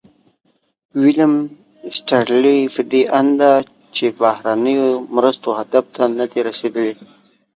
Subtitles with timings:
[1.01, 1.33] ویلیم
[1.87, 3.55] ایسټیرلي په دې اند دی
[3.95, 6.93] چې بهرنیو مرستو هدف ته نه دي رسیدلي.